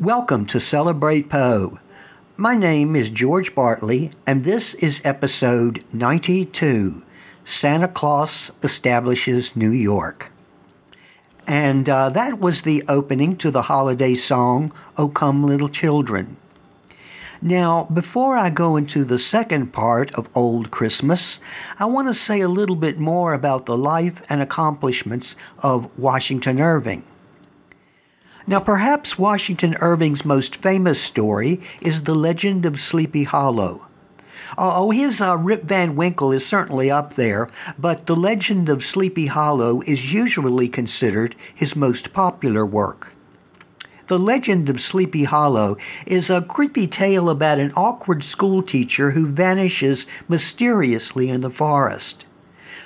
[0.00, 1.78] Welcome to Celebrate Poe.
[2.38, 7.02] My name is George Bartley, and this is episode 92
[7.44, 10.32] Santa Claus Establishes New York.
[11.46, 16.38] And uh, that was the opening to the holiday song, O Come Little Children.
[17.42, 21.40] Now, before I go into the second part of Old Christmas,
[21.78, 26.58] I want to say a little bit more about the life and accomplishments of Washington
[26.58, 27.04] Irving.
[28.46, 33.86] Now, perhaps Washington Irving's most famous story is the legend of Sleepy Hollow.
[34.58, 37.48] Oh, his uh, Rip Van Winkle is certainly up there,
[37.78, 43.12] but The Legend of Sleepy Hollow is usually considered his most popular work.
[44.08, 50.04] The Legend of Sleepy Hollow is a creepy tale about an awkward schoolteacher who vanishes
[50.28, 52.26] mysteriously in the forest.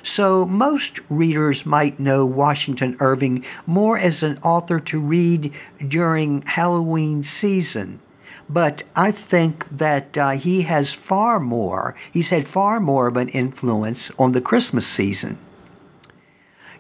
[0.04, 5.50] So most readers might know Washington Irving more as an author to read
[5.88, 8.00] during Halloween season.
[8.46, 13.30] But I think that uh, he has far more, he's had far more of an
[13.30, 15.38] influence on the Christmas season.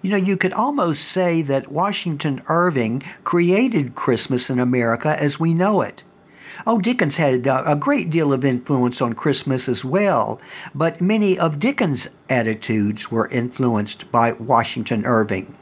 [0.02, 5.54] You know, you could almost say that Washington Irving created Christmas in America as we
[5.54, 6.04] know it.
[6.66, 10.40] Oh, Dickens had uh, a great deal of influence on Christmas as well,
[10.74, 15.56] but many of Dickens' attitudes were influenced by Washington Irving.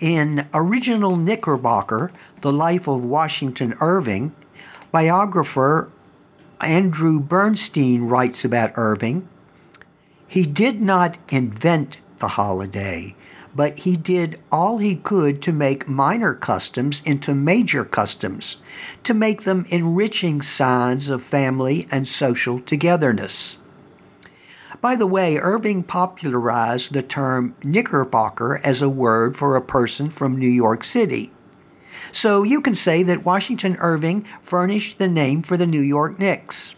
[0.00, 4.34] In original Knickerbocker, The Life of Washington Irving,
[4.92, 5.90] biographer
[6.60, 9.28] Andrew Burstein writes about Irving.
[10.26, 13.14] He did not invent the holiday,
[13.56, 18.58] but he did all he could to make minor customs into major customs,
[19.02, 23.56] to make them enriching signs of family and social togetherness.
[24.82, 30.36] By the way, Irving popularized the term Knickerbocker as a word for a person from
[30.36, 31.32] New York City.
[32.12, 36.74] So you can say that Washington Irving furnished the name for the New York Knicks.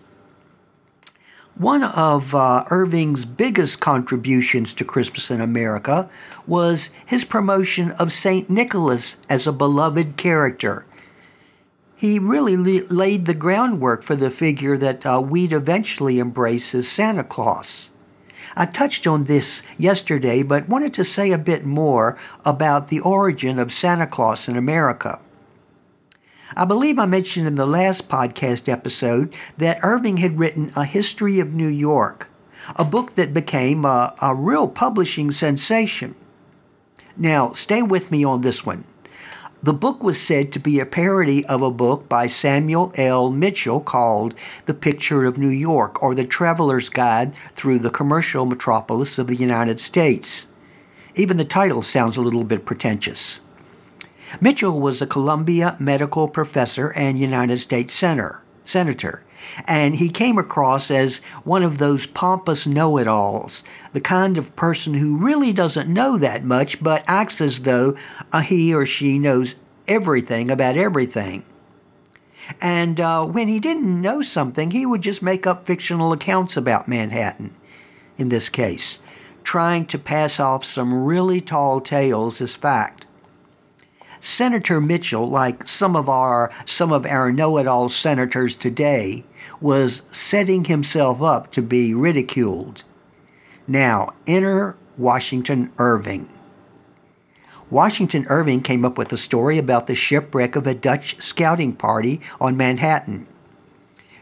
[1.58, 6.08] One of uh, Irving's biggest contributions to Christmas in America
[6.46, 8.48] was his promotion of St.
[8.48, 10.86] Nicholas as a beloved character.
[11.96, 17.24] He really laid the groundwork for the figure that uh, we'd eventually embrace as Santa
[17.24, 17.90] Claus.
[18.54, 23.58] I touched on this yesterday, but wanted to say a bit more about the origin
[23.58, 25.18] of Santa Claus in America.
[26.56, 31.40] I believe I mentioned in the last podcast episode that Irving had written A History
[31.40, 32.30] of New York,
[32.76, 36.14] a book that became a, a real publishing sensation.
[37.18, 38.84] Now, stay with me on this one.
[39.62, 43.30] The book was said to be a parody of a book by Samuel L.
[43.30, 44.34] Mitchill called
[44.64, 49.36] The Picture of New York or The Traveler's Guide Through the Commercial Metropolis of the
[49.36, 50.46] United States.
[51.14, 53.40] Even the title sounds a little bit pretentious.
[54.40, 59.22] Mitchill was a Columbia medical professor and United States senator, senator,
[59.66, 64.54] and he came across as one of those pompous know it alls, the kind of
[64.56, 67.96] person who really doesn't know that much but acts as though
[68.44, 69.56] he or she knows
[69.86, 71.44] everything about everything.
[72.60, 76.88] And uh, when he didn't know something, he would just make up fictional accounts about
[76.88, 77.54] Manhattan,
[78.16, 79.00] in this case,
[79.42, 83.04] trying to pass off some really tall tales as fact.
[84.20, 89.24] Senator Mitchill, like some of our some of our know-it-all senators today,
[89.60, 92.82] was setting himself up to be ridiculed.
[93.66, 96.28] Now, enter Washington Irving.
[97.70, 102.20] Washington Irving came up with a story about the shipwreck of a Dutch scouting party
[102.40, 103.26] on Manhattan.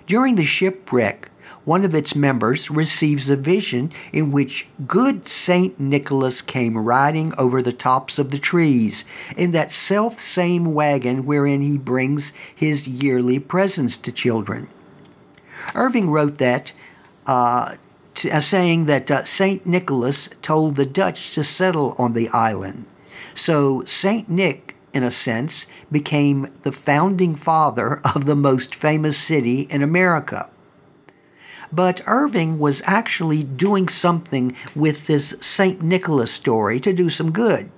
[0.07, 1.31] During the shipwreck,
[1.67, 7.61] one of its members receives a vision in which good Saint Nicholas came riding over
[7.61, 9.05] the tops of the trees
[9.37, 14.69] in that self same wagon wherein he brings his yearly presents to children.
[15.75, 16.71] Irving wrote that,
[17.27, 17.75] uh,
[18.15, 22.87] t- uh, saying that uh, Saint Nicholas told the Dutch to settle on the island.
[23.35, 29.63] So Saint Nick, in a sense, became the founding father of the most famous city
[29.63, 30.49] in America.
[31.73, 35.83] But Irving was actually doing something with this St.
[35.83, 37.71] Nicholas story to do some good.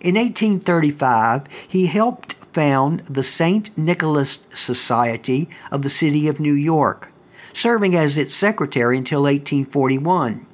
[0.00, 3.76] In 1835, he helped found the St.
[3.76, 7.12] Nicholas Society of the City of New York,
[7.52, 10.46] serving as its secretary until 1841.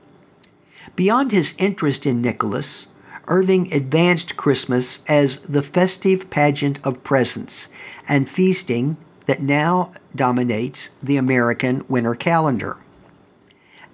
[0.94, 2.86] Beyond his interest in Nicholas,
[3.28, 7.68] Irving advanced Christmas as the festive pageant of presents
[8.08, 8.96] and feasting
[9.26, 12.78] that now dominates the American winter calendar.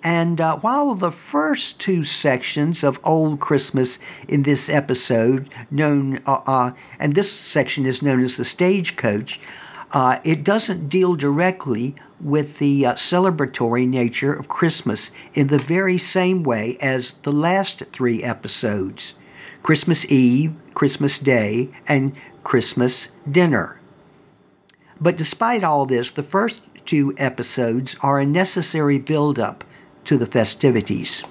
[0.04, 6.40] And uh, while the first two sections of Old Christmas in this episode, known uh,
[6.46, 9.40] uh, and this section is known as the stagecoach,
[9.92, 15.98] uh, it doesn't deal directly with the uh, celebratory nature of Christmas in the very
[15.98, 19.14] same way as the last three episodes
[19.62, 22.12] Christmas Eve, Christmas Day, and
[22.42, 23.78] Christmas Dinner.
[25.02, 29.64] But despite all this, the first two episodes are a necessary build up
[30.04, 31.24] to the festivities.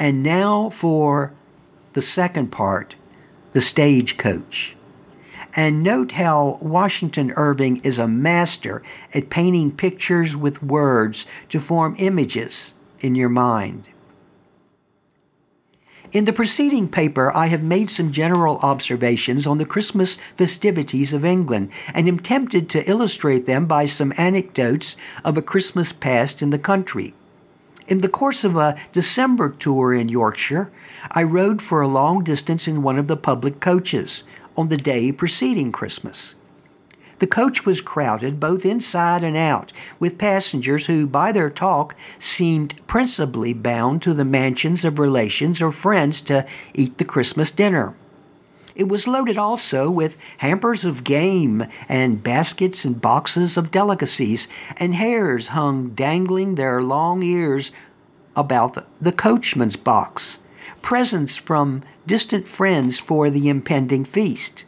[0.00, 1.32] And now for
[1.92, 2.96] the second part
[3.52, 4.76] the stagecoach.
[5.54, 8.82] And note how Washington Irving is a master
[9.14, 13.88] at painting pictures with words to form images in your mind.
[16.12, 21.24] In the preceding paper, I have made some general observations on the Christmas festivities of
[21.24, 26.50] England and am tempted to illustrate them by some anecdotes of a Christmas past in
[26.50, 27.12] the country.
[27.88, 30.70] In the course of a December tour in Yorkshire,
[31.12, 34.22] I rode for a long distance in one of the public coaches
[34.56, 36.34] on the day preceding Christmas.
[37.18, 42.74] The coach was crowded both inside and out with passengers who, by their talk, seemed
[42.86, 47.94] principally bound to the mansions of relations or friends to eat the Christmas dinner.
[48.74, 54.46] It was loaded also with hampers of game and baskets and boxes of delicacies,
[54.76, 57.72] and hares hung dangling their long ears
[58.36, 60.38] about the coachman's box,
[60.82, 64.66] presents from distant friends for the impending feast.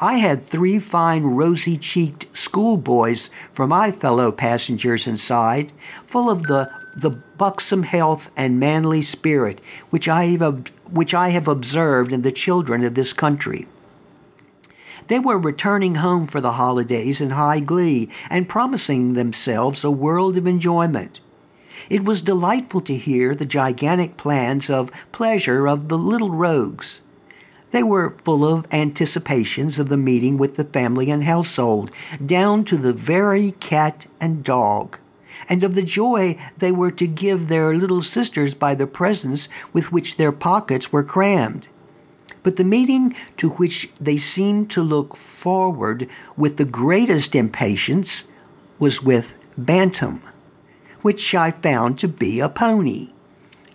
[0.00, 5.72] I had three fine rosy cheeked schoolboys for my fellow passengers inside,
[6.06, 9.60] full of the the buxom health and manly spirit
[9.90, 13.66] which I have, which I have observed in the children of this country.
[15.08, 20.36] They were returning home for the holidays in high glee and promising themselves a world
[20.36, 21.20] of enjoyment.
[21.88, 27.00] It was delightful to hear the gigantic plans of pleasure of the little rogues.
[27.70, 31.90] They were full of anticipations of the meeting with the family and household,
[32.24, 34.98] down to the very cat and dog
[35.48, 39.92] and of the joy they were to give their little sisters by the presents with
[39.92, 41.68] which their pockets were crammed.
[42.42, 48.24] But the meeting to which they seemed to look forward with the greatest impatience
[48.78, 50.22] was with Bantam,
[51.02, 53.10] which I found to be a pony,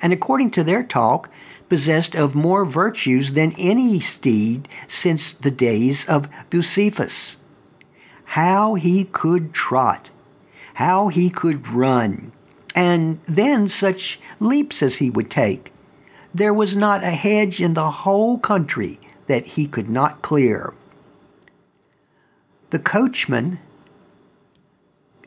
[0.02, 1.30] and according to their talk,
[1.74, 7.38] possessed of more virtues than any steed since the days of Bucephus.
[8.38, 10.12] How he could trot!
[10.76, 12.32] how he could run,
[12.76, 15.72] and then such leaps as he would take.
[16.34, 20.74] There was not a hedge in the whole country that he could not clear.
[22.72, 23.60] The coachman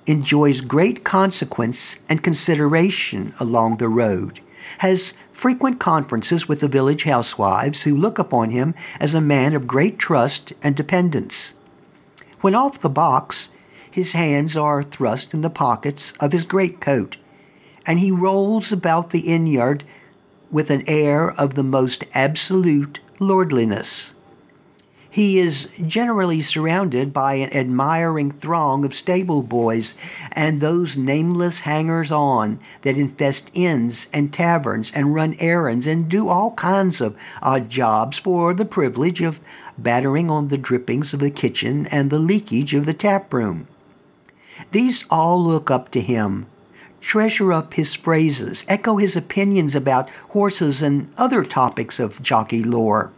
[0.06, 4.40] enjoys great consequence and consideration along the road,
[4.78, 9.66] has frequent conferences with the village housewives who look upon him as a man of
[9.66, 11.54] great trust and dependence.
[12.40, 13.48] When off the box,
[13.90, 17.16] his hands are thrust in the pockets of his greatcoat,
[17.86, 19.84] and he rolls about the inn yard
[20.50, 24.12] with an air of the most absolute lordliness.
[25.16, 29.94] He is generally surrounded by an admiring throng of stable boys
[30.32, 36.28] and those nameless hangers on that infest inns and taverns and run errands and do
[36.28, 39.40] all kinds of odd jobs for the privilege of
[39.78, 43.68] battering on the drippings of the kitchen and the leakage of the tap room.
[44.72, 46.44] These all look up to him,
[47.00, 53.12] treasure up his phrases, echo his opinions about horses and other topics of jockey lore,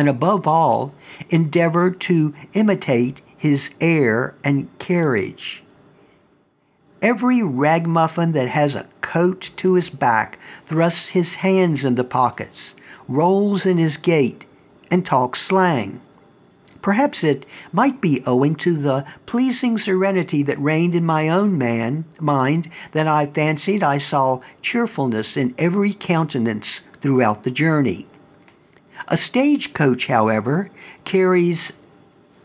[0.00, 0.94] and above all,
[1.28, 5.62] endeavor to imitate his air and carriage.
[7.02, 12.74] Every ragamuffin that has a coat to his back thrusts his hands in the pockets,
[13.08, 14.46] rolls in his gait,
[14.90, 16.00] and talks slang.
[16.80, 22.06] Perhaps it might be owing to the pleasing serenity that reigned in my own man
[22.18, 28.06] mind that I fancied I saw cheerfulness in every countenance throughout the journey.
[29.10, 30.70] A stagecoach, however,
[31.04, 31.72] carries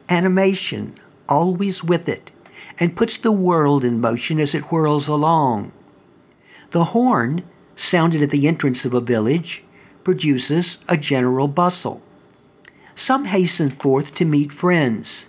[0.10, 0.96] animation
[1.30, 2.32] always with it
[2.80, 5.72] and puts the world in motion as it whirls along.
[6.72, 7.44] The horn,
[7.76, 9.64] sounded at the entrance of a village,
[10.04, 12.02] produces a general bustle.
[12.96, 15.28] Some hasten forth to meet friends,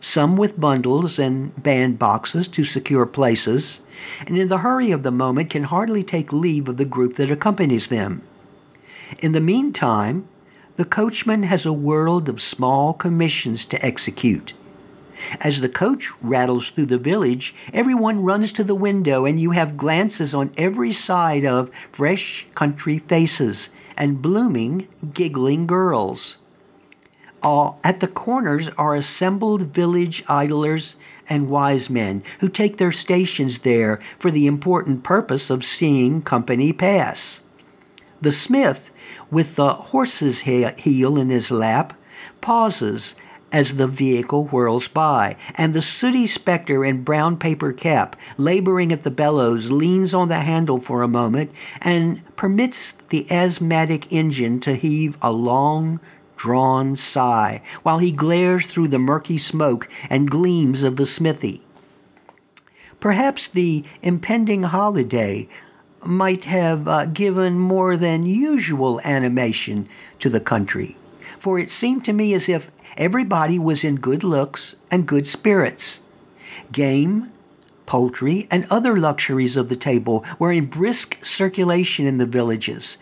[0.00, 3.80] some with bundles and bandboxes to secure places,
[4.26, 7.30] and in the hurry of the moment can hardly take leave of the group that
[7.30, 8.22] accompanies them.
[9.20, 10.28] In the meantime,
[10.78, 14.54] the coachman has a world of small commissions to execute.
[15.40, 19.76] As the coach rattles through the village, everyone runs to the window, and you have
[19.76, 26.36] glances on every side of fresh country faces and blooming, giggling girls.
[27.42, 30.94] All at the corners are assembled village idlers
[31.28, 36.72] and wise men who take their stations there for the important purpose of seeing company
[36.72, 37.40] pass.
[38.20, 38.92] The smith,
[39.30, 41.94] with the horse's heel in his lap,
[42.40, 43.14] pauses
[43.52, 49.04] as the vehicle whirls by, and the sooty spectre in brown paper cap, laboring at
[49.04, 54.74] the bellows, leans on the handle for a moment and permits the asthmatic engine to
[54.74, 56.00] heave a long,
[56.36, 61.62] drawn sigh while he glares through the murky smoke and gleams of the smithy.
[63.00, 65.48] Perhaps the impending holiday
[66.08, 69.86] might have uh, given more than usual animation
[70.18, 70.96] to the country,
[71.38, 76.00] for it seemed to me as if everybody was in good looks and good spirits.
[76.72, 77.30] Game,
[77.84, 82.96] poultry, and other luxuries of the table were in brisk circulation in the villages.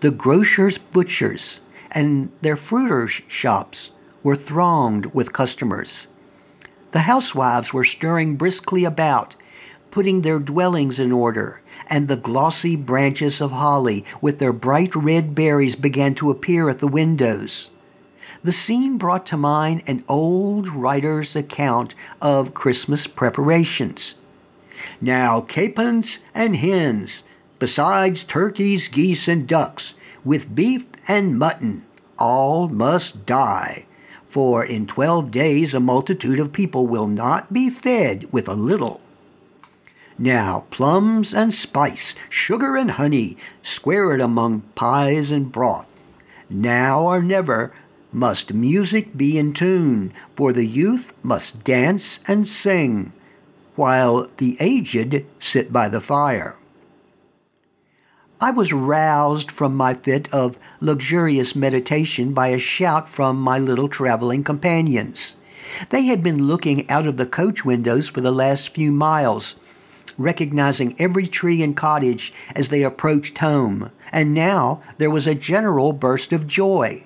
[0.00, 1.60] The grocers, butchers,
[1.90, 3.90] and their fruiters' shops
[4.22, 6.06] were thronged with customers.
[6.92, 9.34] The housewives were stirring briskly about,
[9.94, 15.36] putting their dwellings in order, and the glossy branches of holly with their bright red
[15.36, 17.70] berries began to appear at the windows.
[18.42, 24.16] The scene brought to mind an old writer's account of Christmas preparations.
[25.00, 27.22] Now, capons and hens,
[27.60, 31.84] besides turkeys, geese, and ducks, with beef and mutton,
[32.18, 33.86] all must die.
[34.26, 39.00] For in twelve days a multitude of people will not be fed with a little.
[40.18, 45.88] Now, plums and spice, sugar and honey, square it among pies and broth.
[46.48, 47.72] Now or never
[48.12, 53.12] must music be in tune, for the youth must dance and sing,
[53.74, 56.58] while the aged sit by the fire.
[58.40, 63.88] I was roused from my fit of luxurious meditation by a shout from my little
[63.88, 65.34] traveling companions.
[65.90, 69.56] They had been looking out of the coach windows for the last few miles,
[70.18, 75.92] recognizing every tree and cottage as they approached home, and now there was a general
[75.92, 77.04] burst of joy.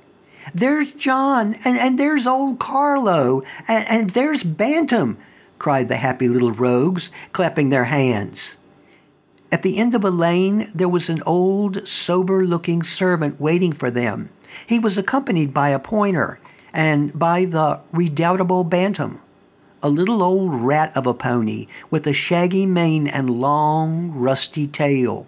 [0.55, 5.19] There's John, and, and there's old Carlo, and, and there's Bantam,
[5.59, 8.57] cried the happy little rogues, clapping their hands.
[9.51, 13.91] At the end of a lane, there was an old, sober looking servant waiting for
[13.91, 14.29] them.
[14.67, 16.39] He was accompanied by a pointer
[16.73, 19.21] and by the redoubtable Bantam,
[19.83, 25.27] a little old rat of a pony with a shaggy mane and long, rusty tail,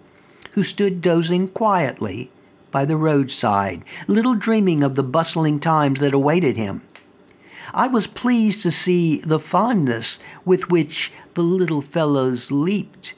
[0.53, 2.29] who stood dozing quietly
[2.71, 6.81] by the roadside, little dreaming of the bustling times that awaited him.
[7.73, 13.13] I was pleased to see the fondness with which the little fellows leaped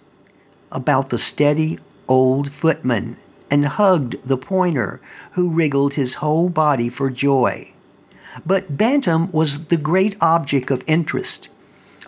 [0.72, 3.18] about the steady old footman
[3.50, 5.00] and hugged the pointer,
[5.34, 7.73] who wriggled his whole body for joy.
[8.46, 11.50] But Bantam was the great object of interest.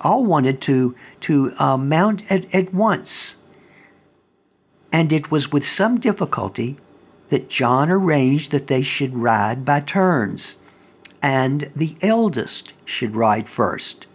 [0.01, 3.37] All wanted to, to uh, mount at, at once,
[4.91, 6.77] and it was with some difficulty
[7.29, 10.57] that John arranged that they should ride by turns,
[11.21, 14.07] and the eldest should ride first.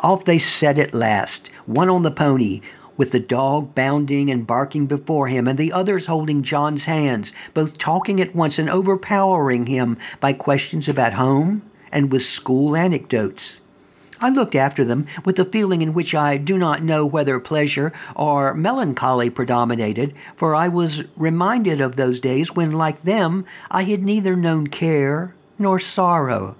[0.00, 2.60] Off they set at last, one on the pony,
[2.96, 7.78] with the dog bounding and barking before him, and the others holding John's hands, both
[7.78, 13.60] talking at once and overpowering him by questions about home and with school anecdotes.
[14.20, 17.92] I looked after them with a feeling in which I do not know whether pleasure
[18.14, 24.04] or melancholy predominated, for I was reminded of those days when, like them, I had
[24.04, 26.56] neither known care nor sorrow.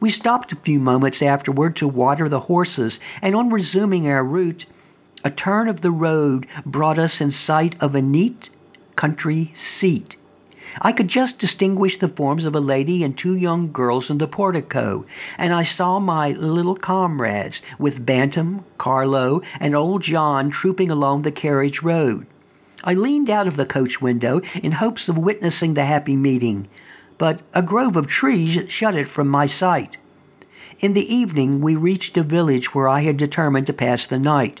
[0.00, 4.66] We stopped a few moments afterward to water the horses, and on resuming our route,
[5.24, 8.50] a turn of the road brought us in sight of a neat
[8.94, 10.16] country seat
[10.82, 14.28] I could just distinguish the forms of a lady and two young girls in the
[14.28, 15.06] portico,
[15.38, 21.32] and I saw my little comrades with Bantam, Carlo, and old John trooping along the
[21.32, 22.26] carriage road.
[22.84, 26.68] I leaned out of the coach window in hopes of witnessing the happy meeting,
[27.16, 29.96] but a grove of trees shut it from my sight.
[30.80, 34.60] In the evening, we reached a village where I had determined to pass the night.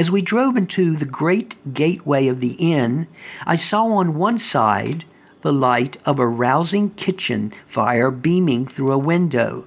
[0.00, 3.06] As we drove into the great gateway of the inn,
[3.46, 5.04] I saw on one side
[5.42, 9.66] the light of a rousing kitchen fire beaming through a window.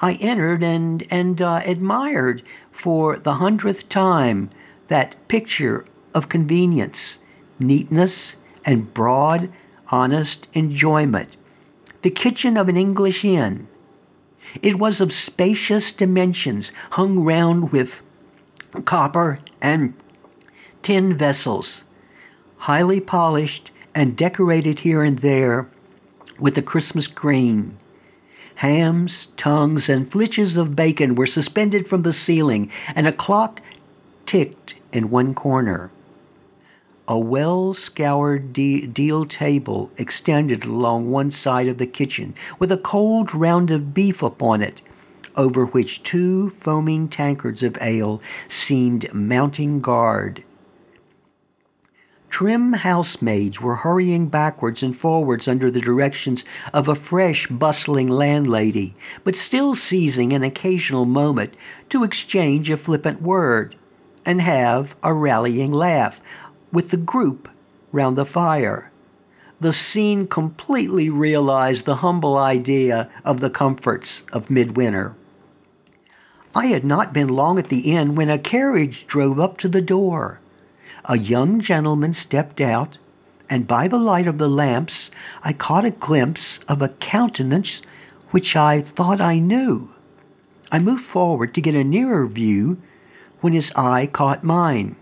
[0.00, 4.48] I entered and, and uh, admired for the hundredth time
[4.88, 7.18] that picture of convenience,
[7.58, 9.52] neatness, and broad,
[9.88, 11.36] honest enjoyment.
[12.00, 13.68] The kitchen of an English inn.
[14.62, 18.00] It was of spacious dimensions, hung round with
[18.86, 19.94] copper and
[20.82, 21.84] tin vessels,
[22.58, 25.68] highly polished and decorated here and there
[26.38, 27.76] with the Christmas green.
[28.56, 33.60] Hams, tongues, and flitches of bacon were suspended from the ceiling, and a clock
[34.24, 35.90] ticked in one corner.
[37.08, 42.78] A well scoured de- deal table extended along one side of the kitchen, with a
[42.78, 44.80] cold round of beef upon it,
[45.36, 50.42] over which two foaming tankards of ale seemed mounting guard.
[52.28, 58.94] Trim housemaids were hurrying backwards and forwards under the directions of a fresh, bustling landlady,
[59.24, 61.54] but still seizing an occasional moment
[61.88, 63.76] to exchange a flippant word
[64.26, 66.20] and have a rallying laugh
[66.72, 67.48] with the group
[67.92, 68.90] round the fire.
[69.60, 75.14] The scene completely realized the humble idea of the comforts of midwinter.
[76.56, 79.82] I had not been long at the inn when a carriage drove up to the
[79.82, 80.40] door
[81.04, 82.98] a young gentleman stepped out,
[83.48, 85.10] and by the light of the lamps
[85.44, 87.82] I caught a glimpse of a countenance
[88.30, 89.90] which I thought I knew.
[90.72, 92.78] I moved forward to get a nearer view
[93.40, 94.96] when his eye caught mine.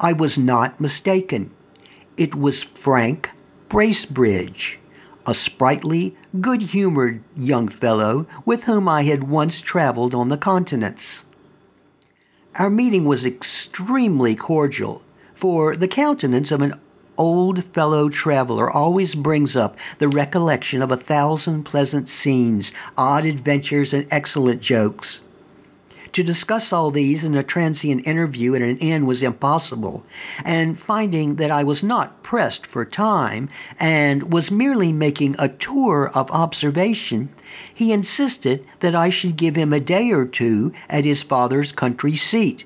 [0.00, 1.50] I was not mistaken.
[2.16, 3.30] It was Frank
[3.68, 4.78] Bracebridge,
[5.26, 11.24] a sprightly, good humored young fellow with whom I had once traveled on the continents.
[12.56, 15.02] Our meeting was extremely cordial,
[15.34, 16.74] for the countenance of an
[17.18, 23.92] old fellow traveler always brings up the recollection of a thousand pleasant scenes, odd adventures,
[23.92, 25.22] and excellent jokes.
[26.14, 30.06] To discuss all these in a transient interview at an inn was impossible,
[30.44, 33.48] and finding that I was not pressed for time
[33.80, 37.30] and was merely making a tour of observation,
[37.74, 42.14] he insisted that I should give him a day or two at his father's country
[42.14, 42.64] seat.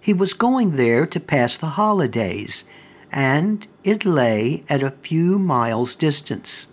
[0.00, 2.62] He was going there to pass the holidays,
[3.10, 6.68] and it lay at a few miles' distance.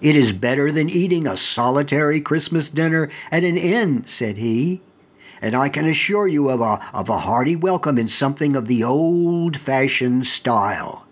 [0.00, 4.82] It is better than eating a solitary Christmas dinner at an inn, said he,
[5.40, 8.84] and I can assure you of a, of a hearty welcome in something of the
[8.84, 11.06] old fashioned style.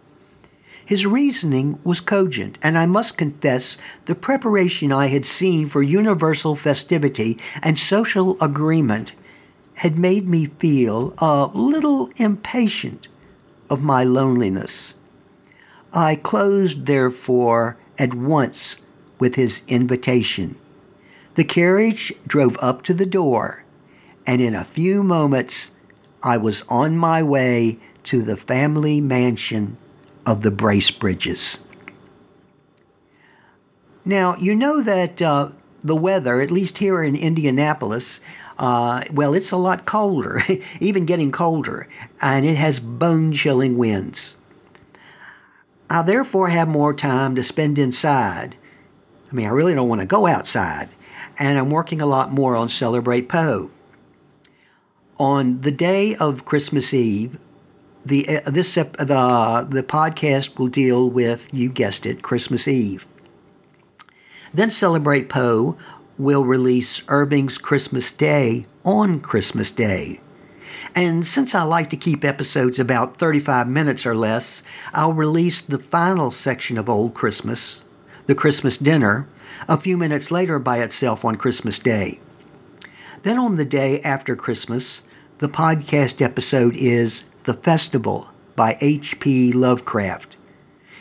[0.87, 6.55] His reasoning was cogent, and I must confess the preparation I had seen for universal
[6.55, 9.13] festivity and social agreement
[9.75, 13.09] had made me feel a little impatient
[13.71, 14.95] of my loneliness.
[15.93, 18.77] I closed, therefore, at once
[19.19, 20.57] with his invitation.
[21.35, 23.65] The carriage drove up to the door,
[24.27, 25.71] and in a few moments
[26.23, 29.77] I was on my way to the family mansion
[30.27, 31.59] of the Bracebridges.
[34.05, 38.21] Now, you know that uh, the weather, at least here in Indianapolis,
[38.59, 40.43] uh, well, it's a lot colder,
[40.81, 41.89] even getting colder,
[42.21, 44.37] and it has bone chilling winds.
[45.95, 48.57] I therefore have more time to spend inside
[49.35, 50.91] I mean, I really don't want to go outside.
[51.41, 53.69] And I'm working a lot more on Celebrate Poe.
[55.19, 57.37] On the day of Christmas Eve,
[58.05, 63.09] the uh, this uh, the the podcast will deal with you guessed it Christmas Eve.
[64.53, 65.77] Then Celebrate Poe
[66.17, 70.21] will release Irving's Christmas Day on Christmas Day.
[70.95, 75.79] And since I like to keep episodes about 35 minutes or less, I'll release the
[75.79, 77.83] final section of Old Christmas
[78.27, 79.29] the Christmas dinner,
[79.69, 82.21] a few minutes later by itself on Christmas Day.
[83.23, 85.03] Then on the day after Christmas,
[85.39, 89.53] the podcast episode is The Festival by H.P.
[89.53, 90.37] Lovecraft.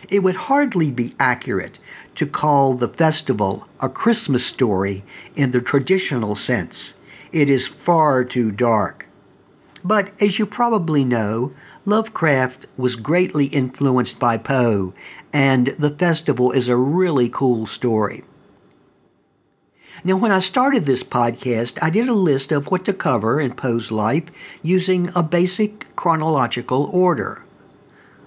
[0.10, 1.80] It would hardly be accurate
[2.16, 5.04] to call the festival a Christmas story
[5.36, 6.94] in the traditional sense.
[7.32, 9.08] It is far too dark.
[9.84, 11.52] But as you probably know,
[11.86, 14.94] Lovecraft was greatly influenced by Poe,
[15.34, 18.24] and the festival is a really cool story.
[20.06, 23.54] Now, when I started this podcast, I did a list of what to cover in
[23.54, 24.24] Poe's life
[24.62, 27.44] using a basic chronological order.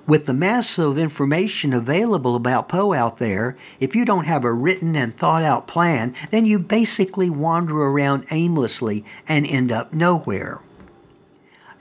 [0.07, 4.53] With the mass of information available about Poe out there, if you don't have a
[4.53, 10.61] written and thought out plan, then you basically wander around aimlessly and end up nowhere.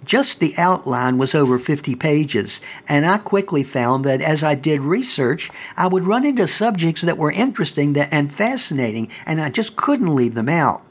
[0.06, 4.82] Just the outline was over 50 pages, and I quickly found that as I did
[4.82, 10.15] research, I would run into subjects that were interesting and fascinating, and I just couldn't
[10.15, 10.84] leave them out.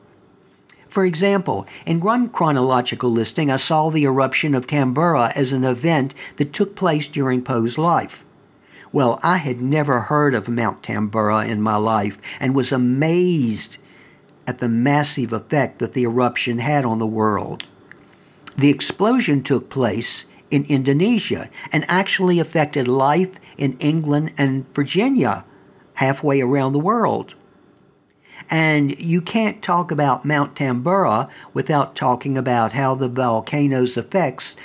[0.88, 6.12] For example, in one chronological listing, I saw the eruption of Tambora as an event
[6.36, 8.24] that took place during Poe's life.
[8.90, 13.76] Well, I had never heard of Mount Tambora in my life and was amazed
[14.46, 17.66] at the massive effect that the eruption had on the world.
[18.56, 25.44] The explosion took place in Indonesia and actually affected life in England and Virginia,
[25.94, 27.34] halfway around the world.
[28.50, 34.56] And you can't talk about Mount Tambora without talking about how the volcano's effects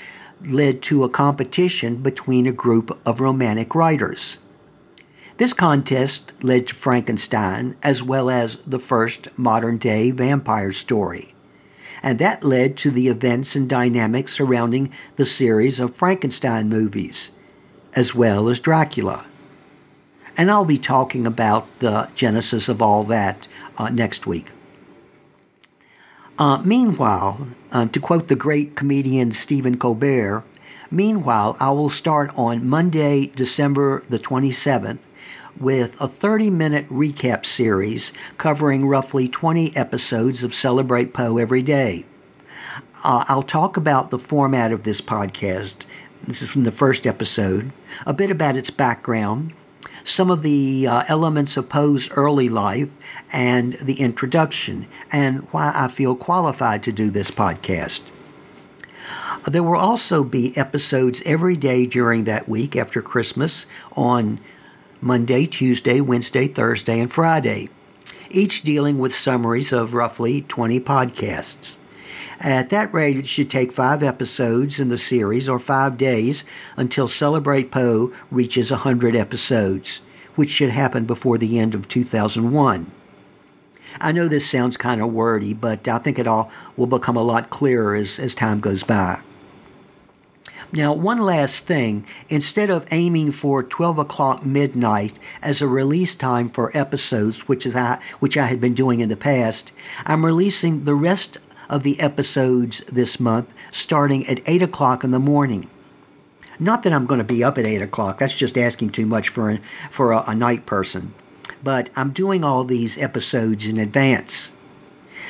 [0.42, 4.38] led to a competition between a group of romantic writers.
[5.38, 11.34] This contest led to Frankenstein as well as the first modern day vampire story.
[12.02, 17.32] And that led to the events and dynamics surrounding the series of Frankenstein movies,
[17.94, 19.26] as well as Dracula.
[20.38, 24.52] And I'll be talking about the genesis of all that uh, next week.
[26.38, 30.46] Uh, meanwhile, uh, to quote the great comedian Stephen Colbert,
[30.90, 35.00] meanwhile, I will start on Monday, December the 27th,
[35.60, 42.06] with a 30 minute recap series covering roughly 20 episodes of Celebrate Poe every day.
[43.04, 45.86] Uh, I'll talk about the format of this podcast.
[46.24, 47.72] This is from the first episode,
[48.06, 49.54] a bit about its background,
[50.04, 52.90] some of the uh, elements of Poe's early life
[53.32, 58.02] and the introduction, and why I feel qualified to do this podcast.
[59.48, 64.40] There will also be episodes every day during that week after Christmas on
[65.02, 67.70] Monday, Tuesday, Wednesday, Thursday, and Friday,
[68.30, 71.78] each dealing with summaries of roughly 20 podcasts.
[72.42, 76.44] At that rate, it should take five episodes in the series or five days
[76.76, 80.02] until Celebrate Poe reaches 100 episodes,
[80.36, 82.92] which should happen before the end of 2001.
[84.02, 87.24] I know this sounds kind of wordy, but I think it all will become a
[87.24, 89.20] lot clearer as, as time goes by.
[90.72, 96.50] Now, one last thing instead of aiming for 12 o'clock midnight as a release time
[96.50, 99.72] for episodes, which, is I, which I had been doing in the past,
[100.06, 105.20] I'm releasing the rest of the episodes this month starting at 8 o'clock in the
[105.20, 105.70] morning.
[106.60, 109.30] Not that I'm going to be up at 8 o'clock, that's just asking too much
[109.30, 111.16] for, a, for a, a night person.
[111.64, 114.52] But I'm doing all these episodes in advance.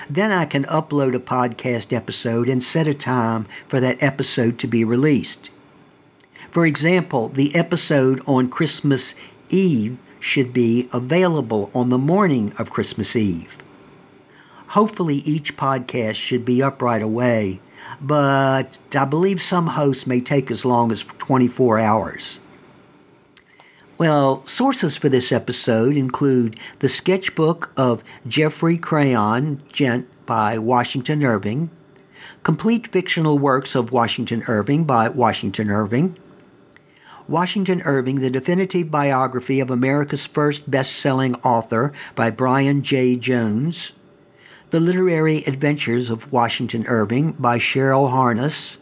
[0.10, 4.68] Then I can upload a podcast episode and set a time for that episode to
[4.68, 5.52] be released.
[6.50, 9.14] For example, the episode on Christmas
[9.50, 13.58] Eve should be available on the morning of Christmas Eve.
[14.70, 17.60] Hopefully, each podcast should be up right away,
[18.02, 22.40] but I believe some hosts may take as long as 24 hours.
[24.00, 31.70] Well, sources for this episode include the sketchbook of Geoffrey Crayon, Gent by Washington Irving,
[32.42, 36.16] complete fictional works of Washington Irving by Washington Irving,
[37.28, 43.18] Washington Irving, the definitive biography of America's first best selling author by Brian J.
[43.18, 43.92] Jones,
[44.70, 48.78] the Literary Adventures of Washington Irving by Cheryl Harness.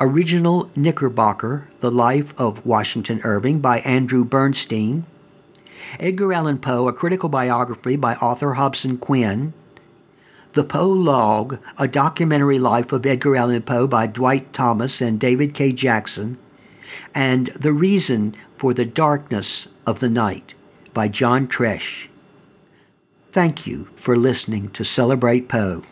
[0.00, 5.02] Original Knickerbocker, The Life of Washington Irving by Andrew Burstein.
[5.98, 9.54] Edgar Allan Poe, A Critical Biography by Arthur Hobson Quinn.
[10.52, 15.52] The Poe Log, a documentary life of Edgar Allan Poe by Dwight Thomas and David
[15.52, 15.72] K.
[15.72, 16.38] Jackson.
[17.12, 20.54] And The Reason for the Darkness of the Night
[20.94, 22.06] by John Tresch.
[23.32, 25.82] Thank you for listening to Celebrate Poe.